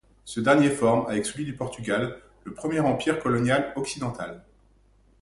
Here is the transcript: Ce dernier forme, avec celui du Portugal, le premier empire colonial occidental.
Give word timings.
Ce 0.25 0.39
dernier 0.39 0.71
forme, 0.71 1.05
avec 1.11 1.27
celui 1.27 1.45
du 1.45 1.53
Portugal, 1.55 2.17
le 2.43 2.55
premier 2.55 2.79
empire 2.79 3.19
colonial 3.21 3.71
occidental. 3.75 4.41